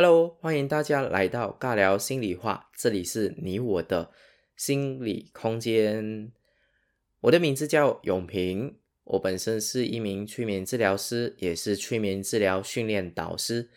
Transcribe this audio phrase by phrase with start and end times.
[0.00, 4.12] Hello，欢迎大家来到尬聊心里话，这里是你我的
[4.54, 6.30] 心理空间。
[7.22, 13.70] 我的名字叫永平，我本身是一名催眠治疗师，也是催眠治疗训练导师。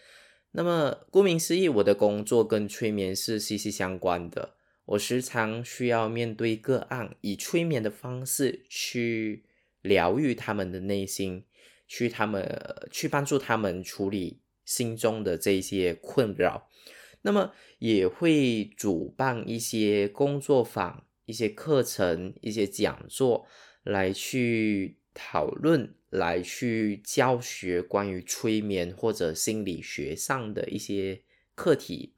[0.52, 4.54] 那么，顾名思义，我的工作跟催眠是息息相关的。
[4.86, 9.44] 我时常需要面对个案，以催眠的方式去
[9.82, 11.46] 疗愈他们的内心，
[11.88, 12.48] 去他们
[12.92, 16.70] 去帮助他们处理心中的这些困扰。
[17.22, 23.46] 那么，也会主办一些工作坊、一些课程、一些讲座，
[23.84, 25.96] 来去讨论。
[26.12, 31.22] 来去教学关于催眠或者心理学上的一些
[31.56, 32.16] 课题。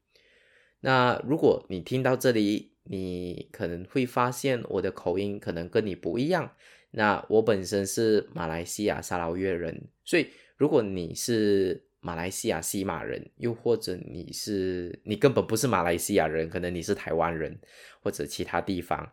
[0.80, 6.56] 那如果你听到这里，你可能会发现我的口音可能跟你不一样。
[6.90, 17.58] 那我本身是马来西亚沙劳越人，所以如果你是马来西亚西马人，又或者你是你根本不是马来西亚人，可能你是台湾人
[18.02, 19.10] 或者其他地方。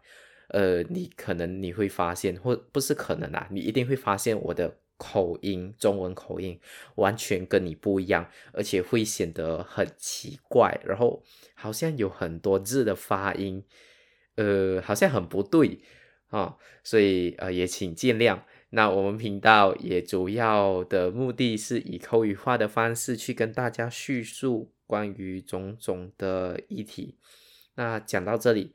[0.49, 6.59] 呃，你可能你会发现，或不是可能啊，你一定会发现我的口音，中文口音
[6.95, 11.23] 完全跟你不一样，而且会显得很奇怪，然后
[11.55, 13.63] 好像有很多字的发音，
[14.35, 15.79] 呃，好像很不对
[16.27, 18.41] 啊，所以呃也请见谅。
[18.71, 27.15] 那我们频道也主要的目的是以口语化的方式去跟大家叙述关于种种的议题。
[27.75, 28.73] 那讲到这里。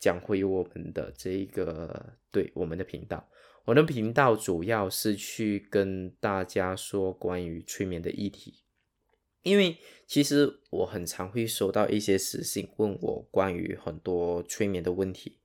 [0.00, 3.28] 讲回我们的这一个对我们的频道，
[3.64, 8.62] 我的频道主要是去跟大家说关于催眠的议题，
[9.42, 15.38] 因为其实我很常会收到一些私信问我关于很多催眠的问题，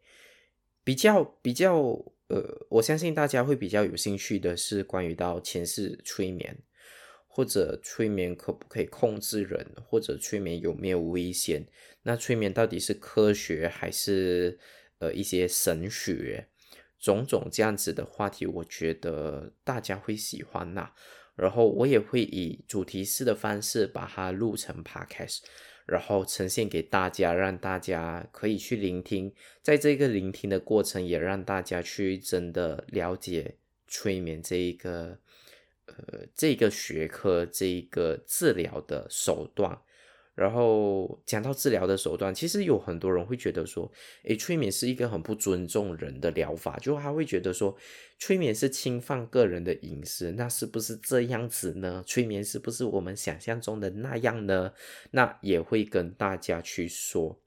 [0.83, 6.63] 比较比较呃，我相信大家会比较有兴趣的是关于到前世催眠。
[7.35, 9.65] 或者催眠可不可以控制人？
[9.87, 11.67] 或者催眠有没有危险？
[12.03, 14.59] 那催眠到底是科学还是
[14.99, 16.47] 呃一些神学？
[16.99, 20.91] 种种这样子的话题，我觉得大家会喜欢呐。
[21.35, 25.39] 然后我也会以主题式的方式把它录成 podcast，
[25.85, 29.33] 然后呈现给大家，让大家可以去聆听。
[29.61, 33.55] 在这个聆听的过程，也让大家去真的了解
[33.87, 35.19] 催眠这一个。
[35.85, 39.77] 呃，这个学科，这一个治疗的手段，
[40.35, 43.91] 然后讲到治疗的手段，其实有很多人会觉得说，
[44.23, 47.77] 诶，催眠是一个很不尊重人的疗法，就他会觉得说，
[48.17, 52.03] 催眠是侵犯个人的隐私，那是不是这样子呢？
[52.07, 54.73] 催眠是不是我们想象中的那样呢？
[55.11, 57.39] 那也会跟大家去说，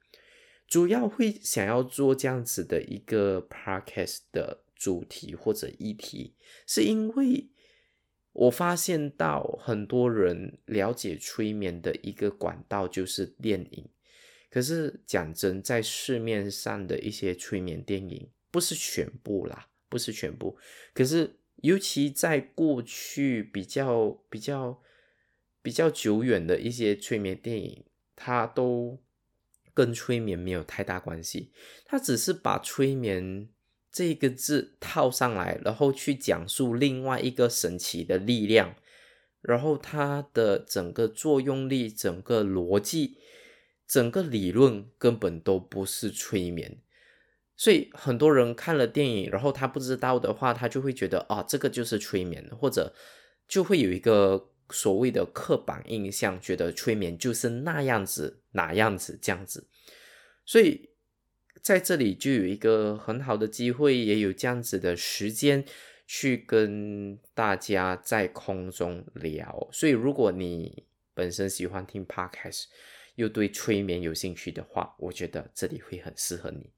[0.68, 6.34] 主要会想要做这样子的一个 podcast 的主题或者议题，
[6.66, 7.48] 是因为。
[8.38, 13.88] 我发现到很多人了解催眠的一个管道就是电影，
[14.50, 20.58] 可是讲真，在市面上的一些催眠电影不是全部啦，不是全部。
[20.92, 24.82] 可是尤其在过去比较比较
[25.62, 29.02] 比较久远的一些催眠电影，它都
[29.72, 31.52] 跟催眠没有太大关系，
[31.86, 33.48] 它只是把催眠。
[33.96, 38.76] 这个字套上来，然后去讲述另外一个神奇的力量，
[39.40, 43.16] 然后它的整个作用力、整个逻辑、
[43.88, 46.76] 整个理论根本都不是催眠，
[47.56, 52.94] 所以很多人看了电影，然后他不知道的话，他就会觉得啊，这个就是催眠，或者
[53.48, 59.66] 就会有一个所谓的刻板印象，觉得催眠就是那样子、哪样子这样子，
[60.44, 60.90] 所以。
[61.66, 65.64] 在这里就有一个很好的机会，也有这样子的时间
[66.06, 69.68] 去跟大家在空中聊。
[69.72, 72.66] 所以，如果你本身喜欢听 podcast，
[73.16, 76.70] 又对催眠有兴趣的话，我觉得这里会很适合你。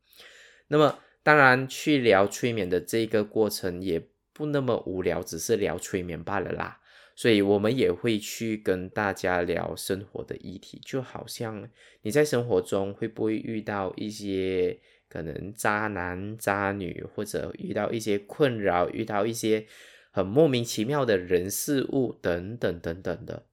[0.68, 6.80] 那么，当然去聊催眠的这个过程也不那么无聊，只是聊催眠罢了啦。
[7.18, 11.68] 所以，我们也会去跟大家聊生活的议题，就好像
[12.02, 14.78] 你在生活中会不会遇到一些
[15.08, 19.66] 可能渣男、渣女，或者遇到一些困扰，遇到一些
[20.12, 23.48] 很莫名其妙的人事物等等等等的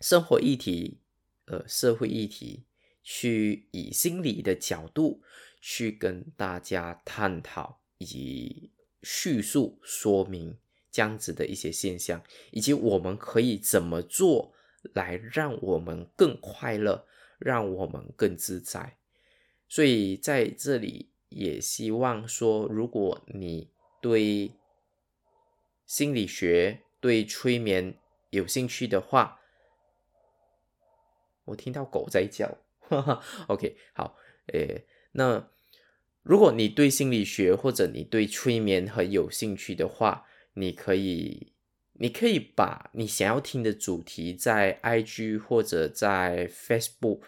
[0.00, 1.02] 生活议题、
[1.44, 2.64] 呃社会议题，
[3.02, 5.20] 去以心理的角度
[5.60, 10.56] 去跟大家探讨以及叙述说明。
[10.94, 14.54] 这样子的一些现象，以及我们可以怎么做
[14.92, 17.04] 来让我们更快乐，
[17.40, 18.96] 让我们更自在。
[19.68, 24.52] 所以在这里也希望说，如果你对
[25.84, 27.98] 心理学、对催眠
[28.30, 29.40] 有兴趣的话，
[31.46, 32.56] 我听到狗在叫。
[33.48, 34.16] OK，好，
[34.52, 35.50] 诶，那
[36.22, 41.52] 如果你对心理学或者你对催眠很有兴趣的话，你可以，
[41.94, 47.20] 你可以把你想要听的主题在 IG 或者在 Facebook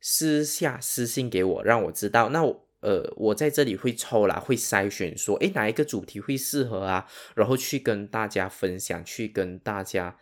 [0.00, 2.28] 私下私信给我，让我知道。
[2.30, 2.64] 那我。
[2.80, 7.08] 呃，我在这里会抽啦，会筛选说，诶，哪一个主题会适合啊？
[7.34, 10.16] 然后去跟大家分享，去跟大家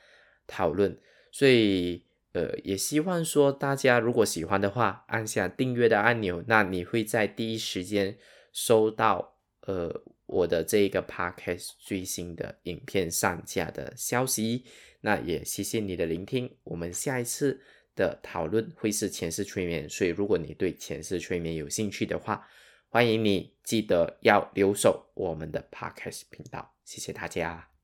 [0.46, 0.98] 讨论。
[1.30, 8.16] 所以，呃，也希望说大家如果喜欢的话，按下订阅的按钮，那你会在第一时间
[8.54, 14.64] 收到呃我的这一个 podcast 最新的影片上架的消息。
[15.00, 17.62] 那也谢谢你的聆听，我们下一次。
[17.96, 22.46] 的讨论会是前世催眠，所以如果你对前世催眠有兴趣的话，
[22.90, 27.75] 欢迎你记得要留守我们的 podcast 频道，谢谢大家。